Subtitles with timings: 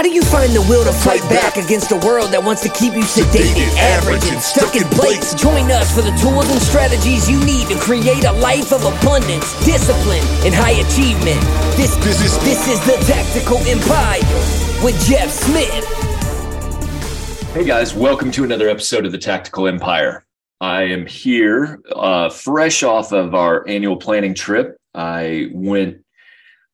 [0.00, 2.70] How do you find the will to fight back against a world that wants to
[2.70, 5.34] keep you sedated, average, and stuck in place?
[5.34, 9.52] Join us for the tools and strategies you need to create a life of abundance,
[9.62, 11.36] discipline, and high achievement.
[11.76, 14.24] This, this is this is the Tactical Empire
[14.82, 15.84] with Jeff Smith.
[17.52, 20.24] Hey guys, welcome to another episode of the Tactical Empire.
[20.62, 24.78] I am here uh, fresh off of our annual planning trip.
[24.94, 25.98] I went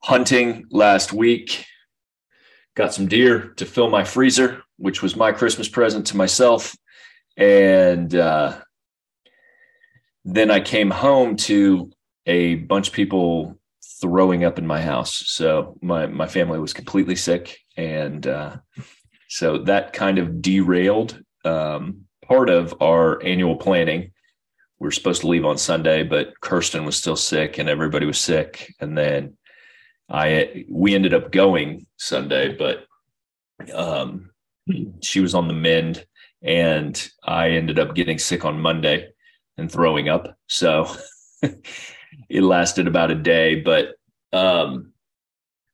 [0.01, 1.65] hunting last week,
[2.77, 6.77] got some deer to fill my freezer, which was my Christmas present to myself.
[7.35, 8.59] And uh,
[10.23, 11.91] then I came home to
[12.27, 13.57] a bunch of people
[13.99, 15.23] throwing up in my house.
[15.25, 17.57] So my, my family was completely sick.
[17.75, 18.57] And uh,
[19.27, 24.11] so that kind of derailed um, part of our annual planning.
[24.79, 28.19] We were supposed to leave on Sunday, but Kirsten was still sick and everybody was
[28.19, 28.71] sick.
[28.79, 29.36] And then
[30.09, 32.85] I we ended up going Sunday, but
[33.73, 34.29] um,
[35.01, 36.05] she was on the mend,
[36.41, 39.09] and I ended up getting sick on Monday
[39.57, 40.37] and throwing up.
[40.47, 40.89] So
[41.41, 43.95] it lasted about a day, but
[44.33, 44.93] um,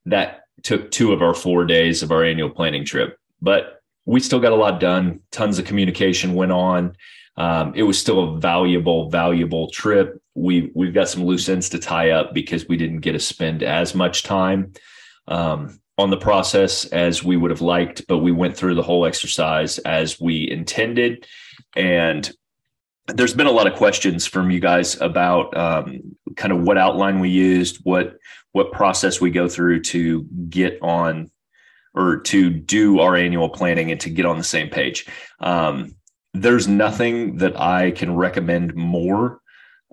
[0.06, 3.18] that took two of our four days of our annual planning trip.
[3.42, 5.20] But we still got a lot done.
[5.32, 6.96] Tons of communication went on.
[7.36, 10.22] Um, it was still a valuable, valuable trip.
[10.36, 13.64] We we've got some loose ends to tie up because we didn't get to spend
[13.64, 14.74] as much time
[15.28, 19.06] um, on the process as we would have liked, but we went through the whole
[19.06, 21.28] exercise as we intended.
[21.76, 22.32] And
[23.08, 27.20] there's been a lot of questions from you guys about um, kind of what outline
[27.20, 28.18] we used, what
[28.52, 31.32] what process we go through to get on
[31.96, 35.08] or to do our annual planning and to get on the same page.
[35.40, 35.96] Um,
[36.34, 39.42] there's nothing that I can recommend more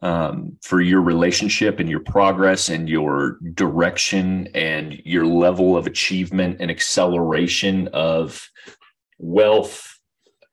[0.03, 6.57] um, for your relationship and your progress and your direction and your level of achievement
[6.61, 8.49] and acceleration of
[9.19, 9.99] wealth,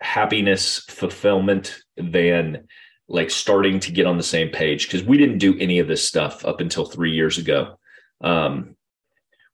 [0.01, 2.67] happiness, fulfillment than
[3.07, 6.05] like starting to get on the same page because we didn't do any of this
[6.05, 7.79] stuff up until three years ago.
[8.21, 8.75] Um,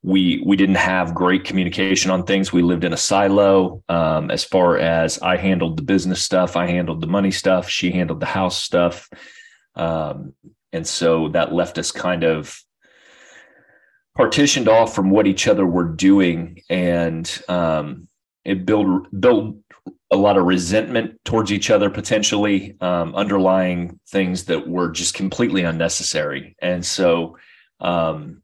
[0.03, 2.51] we we didn't have great communication on things.
[2.51, 3.81] We lived in a silo.
[3.87, 7.69] Um, as far as I handled the business stuff, I handled the money stuff.
[7.69, 9.09] She handled the house stuff,
[9.75, 10.33] um,
[10.73, 12.59] and so that left us kind of
[14.13, 18.09] partitioned off from what each other were doing, and um,
[18.43, 19.55] it built built
[20.11, 25.63] a lot of resentment towards each other, potentially um, underlying things that were just completely
[25.63, 27.37] unnecessary, and so.
[27.79, 28.42] Um,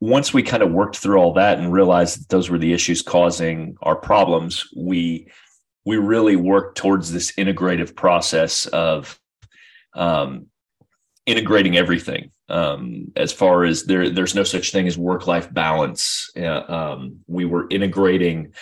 [0.00, 3.02] once we kind of worked through all that and realized that those were the issues
[3.02, 5.28] causing our problems, we
[5.84, 9.18] we really worked towards this integrative process of
[9.94, 10.46] um,
[11.24, 12.30] integrating everything.
[12.50, 16.30] Um, as far as there, there's no such thing as work life balance.
[16.36, 18.52] Uh, um, we were integrating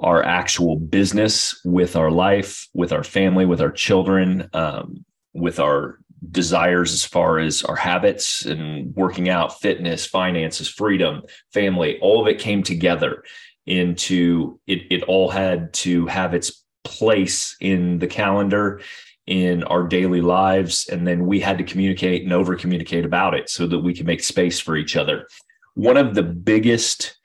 [0.00, 6.00] our actual business with our life, with our family, with our children, um, with our
[6.30, 11.22] desires as far as our habits and working out, fitness, finances, freedom,
[11.52, 13.24] family, all of it came together
[13.66, 18.80] into it, it all had to have its place in the calendar
[19.26, 23.48] in our daily lives and then we had to communicate and over communicate about it
[23.48, 25.28] so that we could make space for each other.
[25.74, 27.16] One of the biggest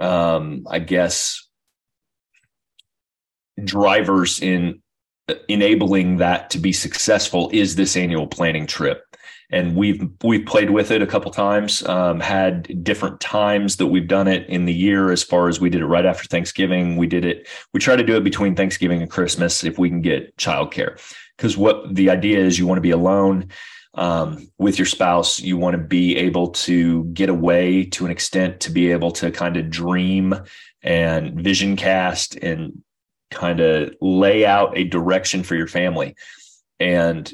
[0.00, 1.46] um i guess
[3.62, 4.82] drivers in
[5.48, 9.04] enabling that to be successful is this annual planning trip.
[9.52, 14.06] And we've we've played with it a couple times um, had different times that we've
[14.06, 16.96] done it in the year as far as we did it right after thanksgiving.
[16.96, 20.02] We did it we try to do it between thanksgiving and christmas if we can
[20.02, 21.00] get childcare.
[21.36, 23.48] Because what the idea is you want to be alone
[23.94, 25.40] um, with your spouse.
[25.40, 29.30] You want to be able to get away to an extent to be able to
[29.30, 30.34] kind of dream
[30.82, 32.82] and vision cast and
[33.30, 36.14] kind of lay out a direction for your family.
[36.78, 37.30] And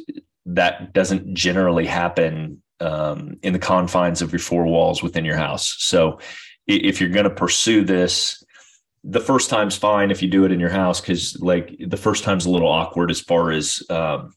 [0.46, 5.76] that doesn't generally happen um, in the confines of your four walls within your house.
[5.78, 6.20] So
[6.66, 8.42] if you're going to pursue this,
[9.04, 12.24] the first time's fine if you do it in your house because like the first
[12.24, 14.34] time's a little awkward as far as um,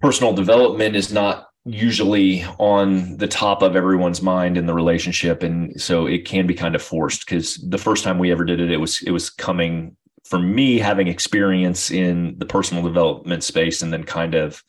[0.00, 5.80] personal development is not usually on the top of everyone's mind in the relationship and
[5.80, 8.70] so it can be kind of forced because the first time we ever did it
[8.70, 9.96] it was it was coming
[10.28, 14.62] from me having experience in the personal development space and then kind of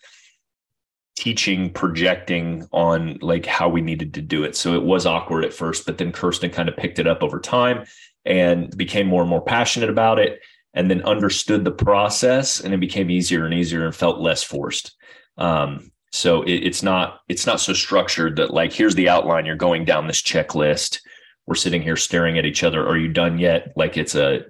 [1.16, 5.54] teaching projecting on like how we needed to do it so it was awkward at
[5.54, 7.86] first but then kirsten kind of picked it up over time
[8.24, 10.40] and became more and more passionate about it
[10.76, 14.96] and then understood the process and it became easier and easier and felt less forced
[15.40, 19.56] um, so it, it's not it's not so structured that like here's the outline you're
[19.56, 21.00] going down this checklist
[21.48, 22.86] we're sitting here staring at each other.
[22.86, 23.72] Are you done yet?
[23.76, 24.42] Like it's a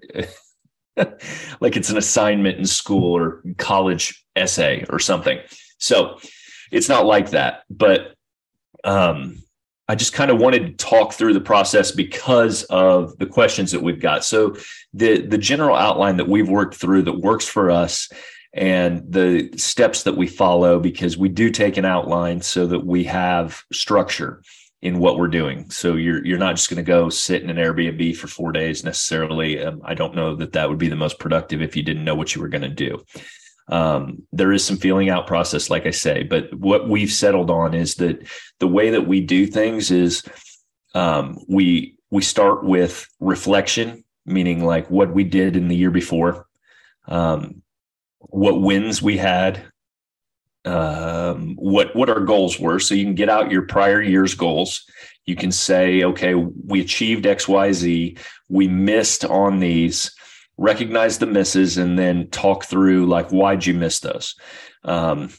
[1.60, 5.40] like it's an assignment in school or college essay or something.
[5.78, 6.20] So
[6.72, 7.64] it's not like that.
[7.70, 8.14] But
[8.84, 9.38] um,
[9.88, 13.82] I just kind of wanted to talk through the process because of the questions that
[13.82, 14.26] we've got.
[14.26, 14.58] So
[14.94, 18.10] the the general outline that we've worked through that works for us
[18.54, 23.04] and the steps that we follow because we do take an outline so that we
[23.04, 24.42] have structure
[24.88, 25.70] in what we're doing.
[25.70, 28.84] So you're you're not just going to go sit in an Airbnb for 4 days
[28.84, 29.62] necessarily.
[29.64, 32.16] Um, I don't know that that would be the most productive if you didn't know
[32.16, 33.04] what you were going to do.
[33.70, 37.74] Um, there is some feeling out process, like I say, but what we've settled on
[37.74, 38.26] is that
[38.60, 40.24] the way that we do things is
[40.96, 46.48] um, we we start with reflection, meaning like what we did in the year before,
[47.08, 47.62] um,
[48.20, 49.66] what wins we had,
[50.68, 52.80] um, what what our goals were.
[52.80, 54.84] So you can get out your prior year's goals.
[55.26, 58.18] You can say, okay, we achieved X, Y, Z.
[58.50, 60.12] We missed on these
[60.58, 64.36] recognize the misses and then talk through like why'd you miss those
[64.84, 65.30] um,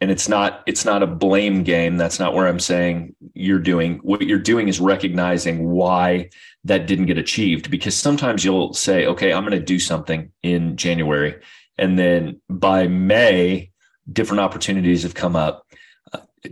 [0.00, 3.98] and it's not it's not a blame game that's not where i'm saying you're doing
[4.02, 6.28] what you're doing is recognizing why
[6.64, 10.76] that didn't get achieved because sometimes you'll say okay i'm going to do something in
[10.76, 11.34] january
[11.76, 13.70] and then by may
[14.12, 15.66] different opportunities have come up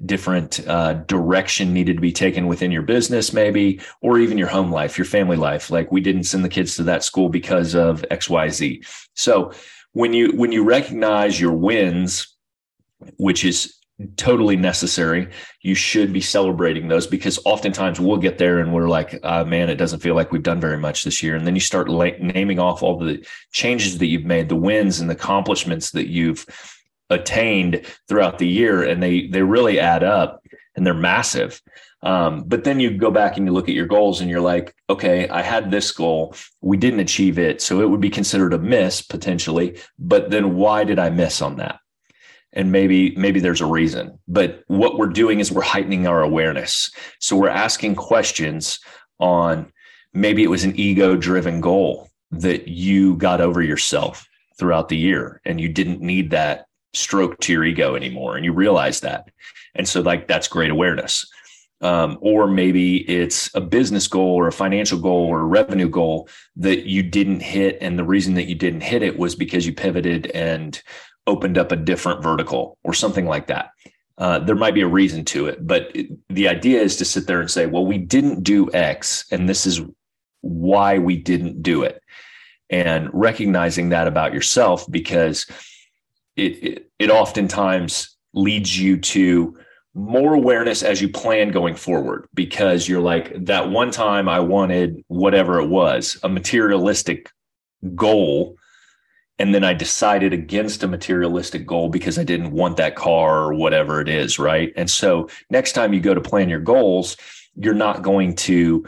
[0.07, 4.71] different uh, direction needed to be taken within your business, maybe, or even your home
[4.71, 5.71] life, your family life.
[5.71, 8.83] Like we didn't send the kids to that school because of X, Y, Z.
[9.15, 9.53] So
[9.93, 12.35] when you when you recognize your wins,
[13.17, 13.77] which is
[14.17, 15.29] totally necessary,
[15.63, 19.71] you should be celebrating those because oftentimes we'll get there and we're like, uh, man,
[19.71, 21.37] it doesn't feel like we've done very much this year.
[21.37, 24.99] And then you start la- naming off all the changes that you've made, the wins
[24.99, 26.45] and the accomplishments that you've
[27.11, 30.43] attained throughout the year and they they really add up
[30.77, 31.61] and they're massive.
[32.03, 34.75] Um, but then you go back and you look at your goals and you're like
[34.91, 36.35] okay i had this goal.
[36.61, 40.85] We didn't achieve it so it would be considered a miss potentially but then why
[40.85, 41.81] did i miss on that?
[42.53, 44.19] And maybe maybe there's a reason.
[44.29, 46.91] But what we're doing is we're heightening our awareness.
[47.19, 48.79] So we're asking questions
[49.19, 49.73] on
[50.13, 54.27] maybe it was an ego driven goal that you got over yourself
[54.59, 58.53] throughout the year and you didn't need that stroke to your ego anymore and you
[58.53, 59.31] realize that.
[59.75, 61.31] And so like that's great awareness.
[61.81, 66.29] Um, or maybe it's a business goal or a financial goal or a revenue goal
[66.57, 69.75] that you didn't hit and the reason that you didn't hit it was because you
[69.75, 70.81] pivoted and
[71.27, 73.71] opened up a different vertical or something like that.
[74.17, 77.27] Uh, there might be a reason to it but it, the idea is to sit
[77.27, 79.81] there and say well we didn't do x and this is
[80.45, 82.01] why we didn't do it.
[82.71, 85.47] And recognizing that about yourself because
[86.37, 89.57] it, it, it oftentimes leads you to
[89.95, 95.05] more awareness as you plan going forward because you're like that one time I wanted
[95.07, 97.31] whatever it was, a materialistic
[97.95, 98.57] goal.
[99.39, 103.55] And then I decided against a materialistic goal because I didn't want that car or
[103.55, 104.39] whatever it is.
[104.39, 104.73] Right.
[104.77, 107.17] And so next time you go to plan your goals,
[107.57, 108.85] you're not going to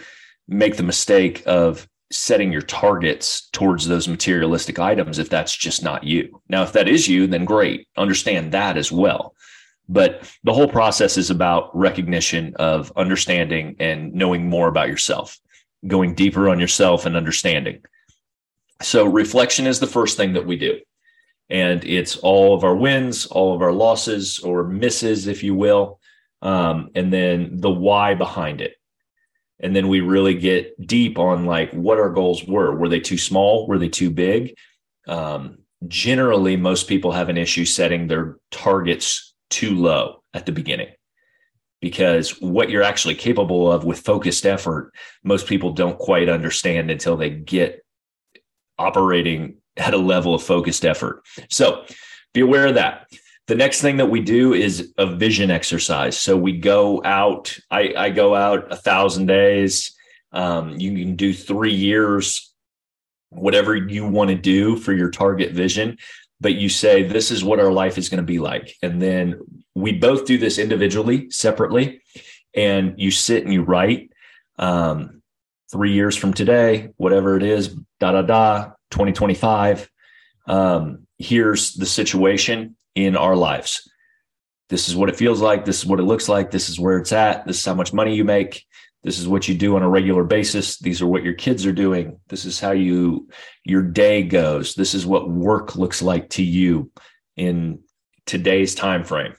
[0.48, 6.05] make the mistake of setting your targets towards those materialistic items if that's just not
[6.05, 6.41] you.
[6.49, 7.88] Now, if that is you, then great.
[7.97, 9.35] Understand that as well.
[9.88, 15.38] But the whole process is about recognition of understanding and knowing more about yourself,
[15.87, 17.82] going deeper on yourself and understanding.
[18.82, 20.81] So, reflection is the first thing that we do.
[21.48, 26.01] And it's all of our wins, all of our losses or misses, if you will,
[26.43, 28.76] um, and then the why behind it
[29.60, 32.75] and then we really get deep on like what our goals were.
[32.75, 33.67] Were they too small?
[33.67, 34.55] Were they too big?
[35.06, 40.89] Um, generally most people have an issue setting their targets too low at the beginning
[41.81, 47.17] because what you're actually capable of with focused effort most people don't quite understand until
[47.17, 47.84] they get
[48.79, 51.22] operating at a level of focused effort.
[51.51, 51.84] So
[52.32, 53.06] be aware of that
[53.46, 56.19] the next thing that we do is a vision exercise.
[56.19, 59.94] So we go out, I, I go out a thousand days.
[60.32, 62.53] Um, you can do three years,
[63.31, 65.98] whatever you want to do for your target vision.
[66.41, 68.74] But you say, this is what our life is going to be like.
[68.82, 69.41] And then
[69.74, 72.03] we both do this individually, separately.
[72.55, 74.10] And you sit and you write
[74.58, 75.22] um,
[75.70, 77.69] three years from today, whatever it is,
[78.00, 79.88] da da da, 2025.
[80.48, 83.88] Um, here's the situation in our lives.
[84.69, 85.65] This is what it feels like.
[85.65, 86.50] This is what it looks like.
[86.50, 87.46] This is where it's at.
[87.46, 88.67] This is how much money you make.
[89.05, 90.81] This is what you do on a regular basis.
[90.81, 92.19] These are what your kids are doing.
[92.26, 93.29] This is how you
[93.65, 94.74] your day goes.
[94.74, 96.91] This is what work looks like to you
[97.36, 97.79] in
[98.24, 99.34] today's time frame.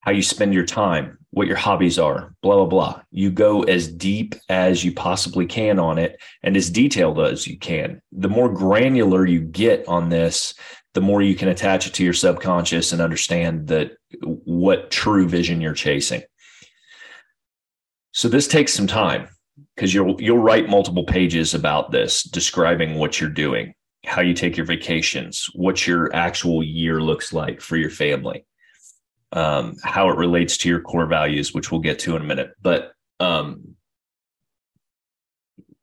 [0.00, 1.18] How you spend your time.
[1.32, 3.00] what your hobbies are, blah, blah, blah.
[3.12, 7.56] You go as deep as you possibly can on it and as detailed as you
[7.58, 8.02] can.
[8.12, 10.54] The more granular you get on this,
[10.94, 13.92] the more you can attach it to your subconscious and understand that
[14.22, 16.22] what true vision you're chasing.
[18.12, 19.28] So this takes some time
[19.74, 24.56] because you'll you'll write multiple pages about this describing what you're doing, how you take
[24.56, 28.44] your vacations, what your actual year looks like for your family
[29.32, 32.52] um, how it relates to your core values, which we'll get to in a minute.
[32.60, 33.76] But um,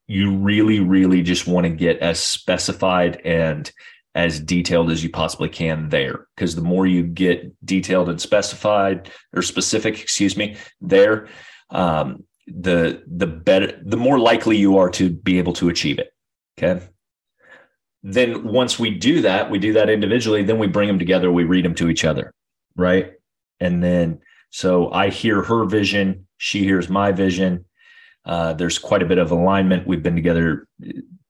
[0.07, 3.71] you really, really just want to get as specified and
[4.17, 6.25] as detailed as you possibly can there.
[6.35, 11.29] Because the more you get detailed and specified or specific, excuse me, there,
[11.69, 16.09] um, the the better, the more likely you are to be able to achieve it.
[16.57, 16.83] Okay.
[18.01, 20.41] Then once we do that, we do that individually.
[20.41, 21.31] Then we bring them together.
[21.31, 22.33] We read them to each other,
[22.75, 23.11] right?
[23.59, 24.19] And then,
[24.49, 27.65] so I hear her vision, she hears my vision.
[28.25, 29.85] Uh, there's quite a bit of alignment.
[29.85, 30.67] We've been together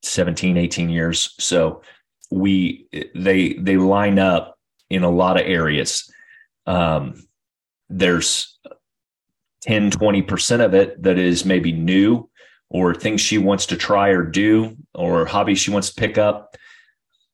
[0.04, 1.34] 17, 18 years.
[1.40, 1.82] So
[2.32, 4.58] we, they, they line up
[4.90, 6.12] in a lot of areas.
[6.66, 7.28] Um,
[7.90, 8.58] there's
[9.62, 12.30] 10, 20% of it that is maybe new
[12.70, 16.58] or things she wants to try or do or hobbies she wants to pick up.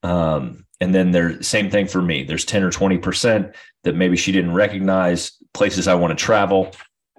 [0.03, 2.23] Um, and then there's same thing for me.
[2.23, 6.71] There's 10 or 20% that maybe she didn't recognize, places I want to travel,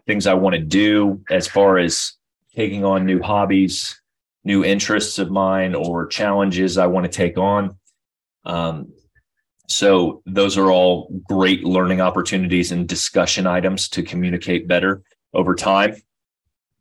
[0.07, 2.12] things I want to do as far as
[2.54, 4.00] taking on new hobbies,
[4.45, 7.77] new interests of mine, or challenges I want to take on.
[8.45, 8.93] Um,
[9.69, 15.97] so those are all great learning opportunities and discussion items to communicate better over time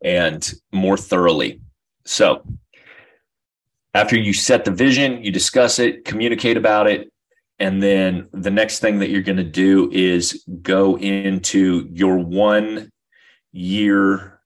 [0.03, 1.61] and more thoroughly.
[2.05, 2.45] So
[3.93, 7.11] after you set the vision, you discuss it, communicate about it,
[7.59, 12.91] and then the next thing that you're going to do is go into your one
[13.51, 14.41] year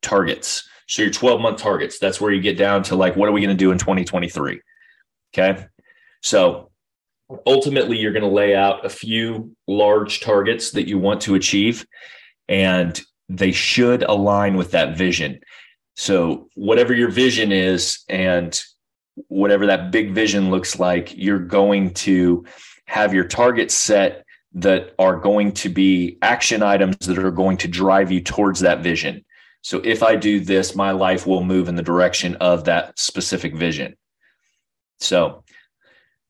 [0.00, 0.66] targets.
[0.86, 3.40] So your 12 month targets, that's where you get down to like, what are we
[3.40, 4.60] going to do in 2023?
[5.34, 5.66] Okay.
[6.22, 6.70] So
[7.46, 11.86] ultimately, you're going to lay out a few large targets that you want to achieve,
[12.48, 15.40] and they should align with that vision.
[15.96, 18.60] So, whatever your vision is, and
[19.28, 22.44] whatever that big vision looks like, you're going to
[22.86, 27.68] have your targets set that are going to be action items that are going to
[27.68, 29.24] drive you towards that vision.
[29.66, 33.56] So if I do this, my life will move in the direction of that specific
[33.56, 33.96] vision.
[35.00, 35.42] So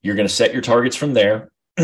[0.00, 1.50] you're going to set your targets from there.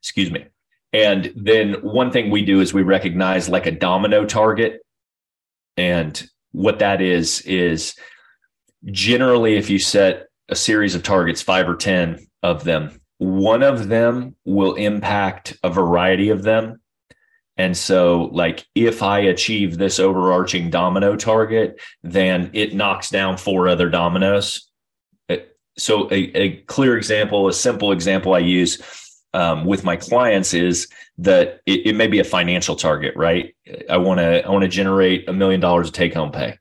[0.00, 0.44] Excuse me.
[0.92, 4.80] And then one thing we do is we recognize like a domino target.
[5.76, 7.96] And what that is, is
[8.92, 13.88] generally, if you set a series of targets, five or 10 of them, one of
[13.88, 16.80] them will impact a variety of them.
[17.56, 23.68] And so, like, if I achieve this overarching domino target, then it knocks down four
[23.68, 24.68] other dominoes.
[25.76, 28.82] So, a, a clear example, a simple example I use
[29.32, 33.54] um, with my clients is that it, it may be a financial target, right?
[33.88, 36.58] I want to I want to generate a million dollars of take home pay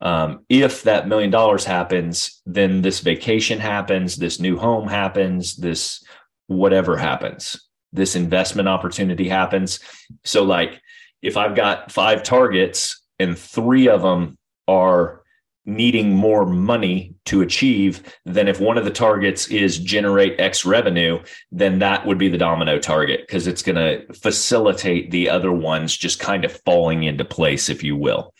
[0.00, 6.04] um, if that million dollars happens, then this vacation happens, this new home happens, this
[6.48, 7.65] whatever happens,
[7.96, 9.80] this investment opportunity happens.
[10.24, 10.80] So, like,
[11.22, 14.38] if I've got five targets and three of them
[14.68, 15.22] are
[15.64, 21.18] needing more money to achieve, then if one of the targets is generate X revenue,
[21.50, 25.96] then that would be the domino target because it's going to facilitate the other ones
[25.96, 28.32] just kind of falling into place, if you will.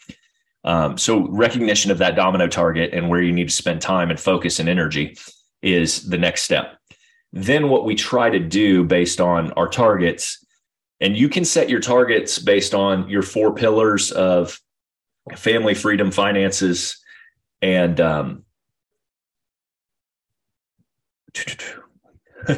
[0.62, 4.18] Um, so recognition of that domino target and where you need to spend time and
[4.18, 5.16] focus and energy
[5.62, 6.78] is the next step.
[7.36, 10.42] Then what we try to do based on our targets,
[11.02, 14.58] and you can set your targets based on your four pillars of
[15.36, 16.98] family, freedom, finances,
[17.60, 18.44] and um,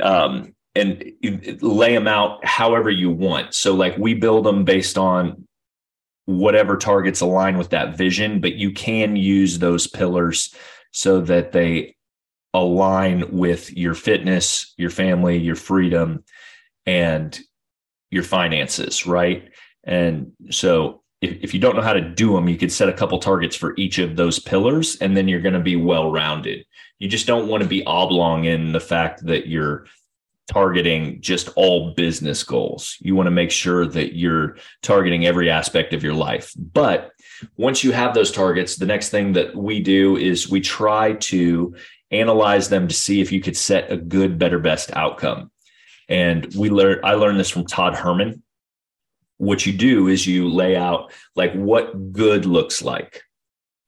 [0.00, 1.12] um, and
[1.60, 3.52] lay them out however you want.
[3.52, 5.48] So, like we build them based on
[6.26, 10.54] whatever targets align with that vision, but you can use those pillars
[10.92, 11.96] so that they
[12.54, 16.24] align with your fitness, your family, your freedom,
[16.86, 17.38] and
[18.10, 19.50] your finances, right?
[19.84, 22.92] And so if, if you don't know how to do them, you could set a
[22.92, 26.64] couple targets for each of those pillars, and then you're going to be well rounded.
[26.98, 29.86] You just don't want to be oblong in the fact that you're
[30.48, 32.96] targeting just all business goals.
[33.00, 36.52] You want to make sure that you're targeting every aspect of your life.
[36.56, 37.12] But
[37.56, 41.74] once you have those targets, the next thing that we do is we try to
[42.12, 45.50] analyze them to see if you could set a good, better, best outcome.
[46.08, 48.42] And we learned, I learned this from Todd Herman.
[49.42, 53.24] what you do is you lay out like what good looks like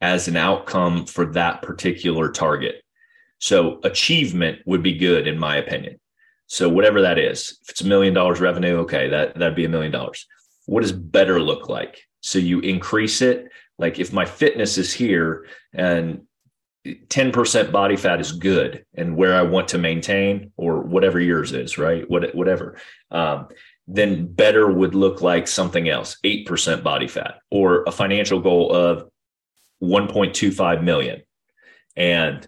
[0.01, 2.83] as an outcome for that particular target.
[3.39, 6.01] So achievement would be good in my opinion.
[6.49, 9.69] So whatever that is, if it's a million dollars revenue, okay, that that'd be a
[9.69, 10.27] million dollars.
[10.67, 12.03] What does better look like?
[12.21, 13.47] So you increase it.
[13.79, 16.23] Like if my fitness is here and
[16.87, 21.79] 10% body fat is good and where I want to maintain or whatever yours is,
[21.79, 22.09] right?
[22.11, 22.77] What, whatever.
[23.11, 23.49] Um,
[23.87, 29.09] then better would look like something else, 8% body fat or a financial goal of
[29.83, 31.23] 1.25 million.
[31.97, 32.47] And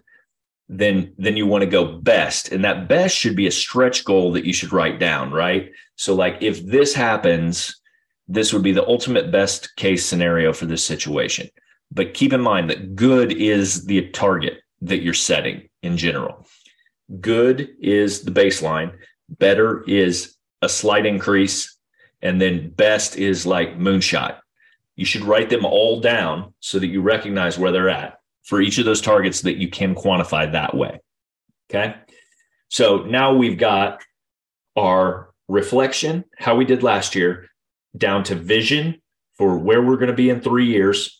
[0.69, 4.33] then then you want to go best and that best should be a stretch goal
[4.33, 5.71] that you should write down, right?
[5.95, 7.79] So like if this happens,
[8.27, 11.47] this would be the ultimate best case scenario for this situation.
[11.91, 16.45] But keep in mind that good is the target that you're setting in general.
[17.21, 18.93] Good is the baseline,
[19.29, 21.77] better is a slight increase,
[22.21, 24.39] and then best is like moonshot.
[24.95, 28.77] You should write them all down so that you recognize where they're at for each
[28.77, 30.99] of those targets that you can quantify that way.
[31.69, 31.95] Okay.
[32.69, 34.01] So now we've got
[34.75, 37.49] our reflection, how we did last year,
[37.97, 39.01] down to vision
[39.37, 41.16] for where we're going to be in three years,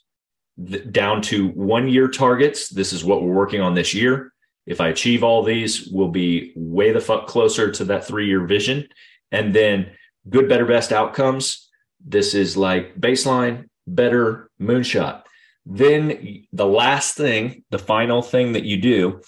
[0.92, 2.70] down to one year targets.
[2.70, 4.34] This is what we're working on this year.
[4.66, 8.46] If I achieve all these, we'll be way the fuck closer to that three year
[8.46, 8.88] vision.
[9.32, 9.92] And then
[10.30, 11.70] good, better, best outcomes.
[12.06, 15.24] This is like baseline, better, moonshot.
[15.66, 19.22] Then the last thing, the final thing that you do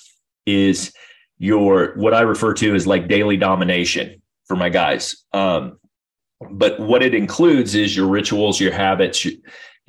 [0.45, 0.93] is
[1.37, 5.23] your what I refer to as like daily domination for my guys.
[5.31, 5.79] Um,
[6.51, 9.25] but what it includes is your rituals, your habits,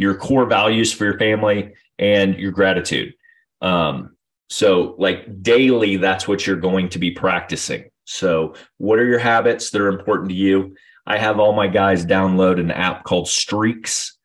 [0.00, 3.12] your core values for your family, and your gratitude.
[3.60, 4.16] Um,
[4.48, 7.90] so, like daily, that's what you're going to be practicing.
[8.06, 10.74] So, what are your habits that are important to you?
[11.06, 14.16] I have all my guys download an app called Streaks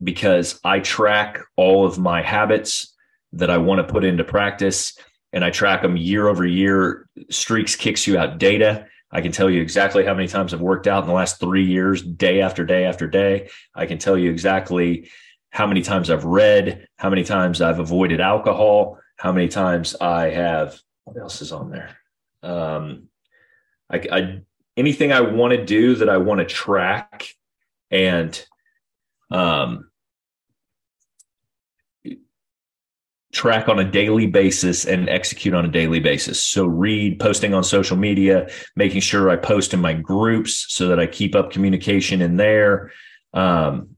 [0.00, 2.94] because I track all of my habits
[3.32, 4.96] that I want to put into practice
[5.32, 7.08] and I track them year over year.
[7.28, 8.86] Streaks kicks you out data.
[9.10, 11.64] I can tell you exactly how many times I've worked out in the last three
[11.64, 13.48] years, day after day after day.
[13.74, 15.08] I can tell you exactly
[15.50, 20.30] how many times I've read, how many times I've avoided alcohol, how many times I
[20.30, 20.78] have.
[21.04, 21.96] What else is on there?
[22.42, 23.08] Um,
[23.90, 24.40] I, I
[24.76, 27.26] anything I want to do that I want to track
[27.90, 28.46] and
[29.30, 29.90] um,
[33.38, 36.42] track on a daily basis and execute on a daily basis.
[36.42, 40.98] So read, posting on social media, making sure I post in my groups so that
[40.98, 42.90] I keep up communication in there.
[43.32, 43.90] Um,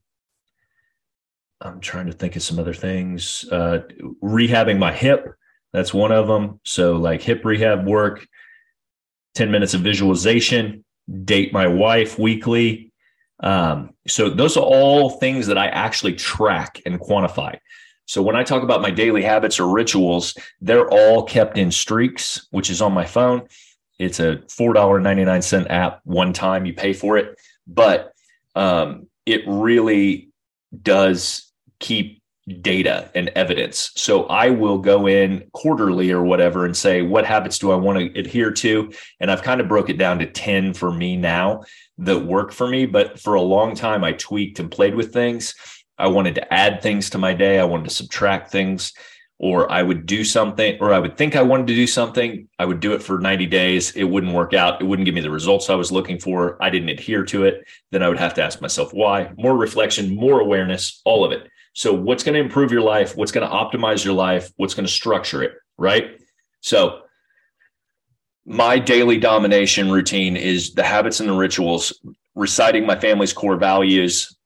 [1.58, 3.46] I'm trying to think of some other things.
[3.50, 3.80] Uh,
[4.22, 5.26] rehabbing my hip,
[5.72, 6.60] that's one of them.
[6.66, 8.26] So like hip rehab work,
[9.36, 10.84] 10 minutes of visualization,
[11.24, 12.92] date my wife weekly.
[13.42, 17.56] Um, so those are all things that I actually track and quantify.
[18.10, 22.44] So when I talk about my daily habits or rituals, they're all kept in streaks,
[22.50, 23.46] which is on my phone.
[24.00, 28.12] It's a $4.99 app one time you pay for it, but
[28.56, 30.32] um, it really
[30.82, 32.20] does keep
[32.60, 33.92] data and evidence.
[33.94, 38.00] So I will go in quarterly or whatever and say, what habits do I want
[38.00, 38.92] to adhere to?
[39.20, 41.62] And I've kind of broke it down to 10 for me now
[41.98, 42.86] that work for me.
[42.86, 45.54] But for a long time, I tweaked and played with things.
[46.00, 47.58] I wanted to add things to my day.
[47.58, 48.92] I wanted to subtract things,
[49.38, 52.48] or I would do something, or I would think I wanted to do something.
[52.58, 53.92] I would do it for 90 days.
[53.92, 54.80] It wouldn't work out.
[54.80, 56.62] It wouldn't give me the results I was looking for.
[56.62, 57.66] I didn't adhere to it.
[57.90, 59.30] Then I would have to ask myself why.
[59.36, 61.48] More reflection, more awareness, all of it.
[61.74, 63.16] So, what's going to improve your life?
[63.16, 64.50] What's going to optimize your life?
[64.56, 65.52] What's going to structure it?
[65.78, 66.20] Right.
[66.60, 67.02] So,
[68.44, 72.00] my daily domination routine is the habits and the rituals,
[72.34, 74.36] reciting my family's core values,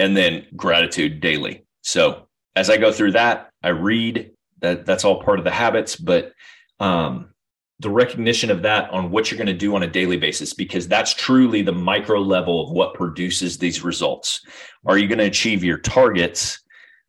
[0.00, 1.64] and then gratitude daily.
[1.82, 5.94] So as I go through that, I read that that's all part of the habits,
[5.94, 6.32] but
[6.80, 7.34] um,
[7.80, 10.88] the recognition of that on what you're going to do on a daily basis, because
[10.88, 14.40] that's truly the micro level of what produces these results.
[14.86, 16.60] Are you going to achieve your targets?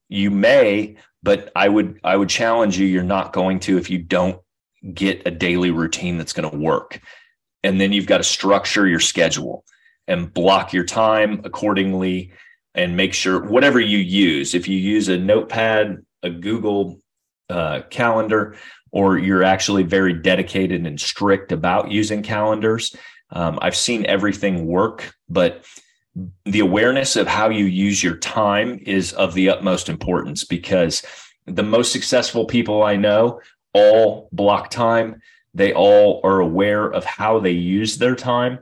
[0.09, 2.85] You may, but I would I would challenge you.
[2.85, 4.41] You're not going to if you don't
[4.93, 6.99] get a daily routine that's going to work.
[7.63, 9.63] And then you've got to structure your schedule
[10.07, 12.33] and block your time accordingly
[12.75, 16.99] and make sure whatever you use, if you use a notepad, a Google
[17.49, 18.55] uh, calendar,
[18.91, 22.95] or you're actually very dedicated and strict about using calendars,
[23.31, 25.65] um, I've seen everything work, but
[26.45, 31.03] the awareness of how you use your time is of the utmost importance because
[31.45, 33.39] the most successful people I know
[33.73, 35.21] all block time.
[35.53, 38.59] They all are aware of how they use their time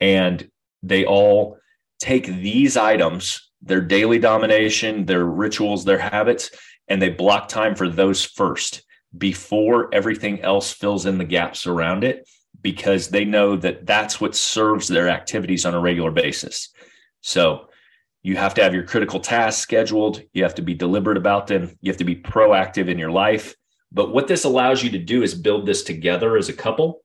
[0.00, 0.48] and
[0.82, 1.58] they all
[1.98, 6.50] take these items, their daily domination, their rituals, their habits,
[6.88, 8.82] and they block time for those first
[9.16, 12.28] before everything else fills in the gaps around it
[12.62, 16.72] because they know that that's what serves their activities on a regular basis.
[17.20, 17.68] So
[18.22, 20.22] you have to have your critical tasks scheduled.
[20.32, 21.76] You have to be deliberate about them.
[21.80, 23.54] You have to be proactive in your life.
[23.92, 27.02] But what this allows you to do is build this together as a couple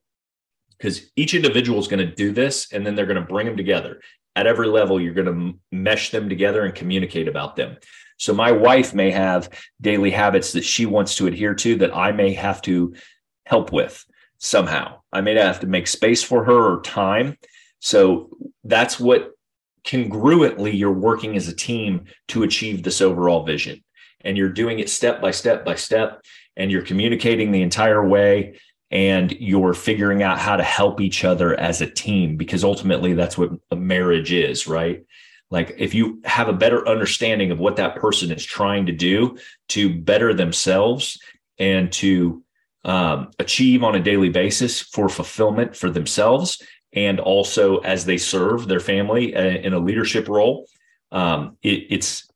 [0.78, 3.56] because each individual is going to do this and then they're going to bring them
[3.56, 4.00] together.
[4.36, 7.78] At every level, you're going to mesh them together and communicate about them.
[8.18, 12.12] So my wife may have daily habits that she wants to adhere to that I
[12.12, 12.94] may have to
[13.46, 14.04] help with
[14.38, 15.00] somehow.
[15.12, 17.36] I may have to make space for her or time.
[17.80, 18.30] So
[18.62, 19.32] that's what
[19.86, 23.82] congruently you're working as a team to achieve this overall vision.
[24.22, 26.22] And you're doing it step by step by step,
[26.56, 28.58] and you're communicating the entire way,
[28.90, 33.36] and you're figuring out how to help each other as a team because ultimately that's
[33.36, 35.04] what a marriage is, right?
[35.50, 39.38] Like if you have a better understanding of what that person is trying to do
[39.68, 41.20] to better themselves
[41.58, 42.42] and to
[42.84, 48.68] um, achieve on a daily basis for fulfillment for themselves and also as they serve
[48.68, 50.68] their family uh, in a leadership role
[51.10, 52.28] um, it, it's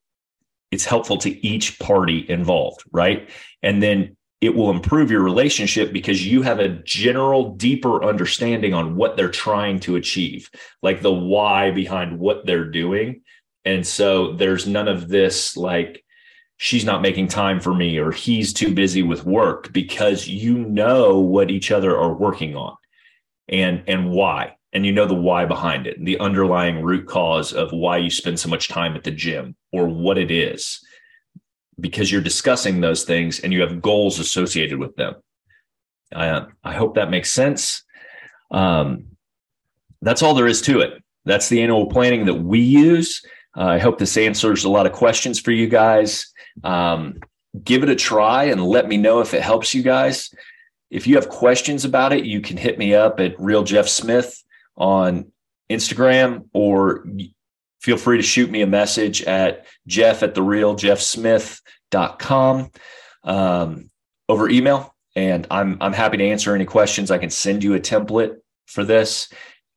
[0.72, 3.30] it's helpful to each party involved right
[3.62, 8.96] and then it will improve your relationship because you have a general deeper understanding on
[8.96, 10.50] what they're trying to achieve
[10.83, 13.22] like the why behind what they're doing.
[13.64, 16.03] And so there's none of this like
[16.57, 21.18] she's not making time for me or he's too busy with work because you know
[21.18, 22.76] what each other are working on
[23.48, 24.57] and and why.
[24.72, 28.40] And you know the why behind it the underlying root cause of why you spend
[28.40, 30.81] so much time at the gym or what it is
[31.80, 35.14] because you're discussing those things and you have goals associated with them.
[36.14, 37.82] I, I hope that makes sense.
[38.50, 39.06] Um,
[40.02, 41.02] that's all there is to it.
[41.24, 43.22] That's the annual planning that we use.
[43.56, 46.32] Uh, i hope this answers a lot of questions for you guys.
[46.64, 47.20] Um,
[47.64, 50.32] give it a try and let me know if it helps you guys.
[50.90, 54.42] If you have questions about it, you can hit me up at Real Jeff Smith
[54.76, 55.30] on
[55.70, 57.06] Instagram or
[57.80, 62.70] feel free to shoot me a message at jeff at the real jeffsmith.com
[63.24, 63.90] um,
[64.28, 64.94] over email.
[65.16, 67.10] And I'm, I'm happy to answer any questions.
[67.10, 69.28] I can send you a template for this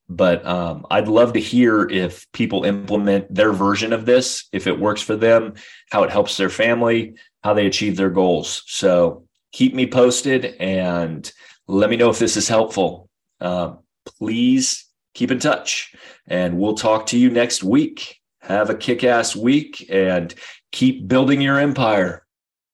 [0.09, 4.79] but um, I'd love to hear if people implement their version of this, if it
[4.79, 5.53] works for them,
[5.91, 8.63] how it helps their family, how they achieve their goals.
[8.67, 11.31] So keep me posted and
[11.67, 13.09] let me know if this is helpful.
[13.39, 15.93] Uh, please keep in touch
[16.27, 18.19] and we'll talk to you next week.
[18.41, 20.33] Have a kick ass week and
[20.71, 22.25] keep building your empire.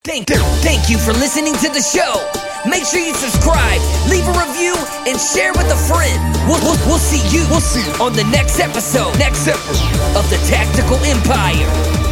[0.04, 0.38] Thank you.
[0.64, 2.16] Thank you for listening to the show.
[2.68, 4.76] Make sure you subscribe, leave a review,
[5.08, 6.20] and share with a friend.
[6.48, 7.46] We'll, we'll, we'll see you.
[7.50, 9.18] We'll see you on the next episode.
[9.20, 12.09] Next episode of the Tactical Empire.